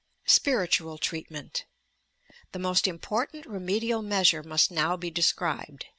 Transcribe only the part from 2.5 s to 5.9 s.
The most important remedial measure must now be described.